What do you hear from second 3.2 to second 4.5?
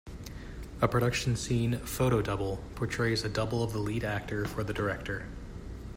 a double of the lead actor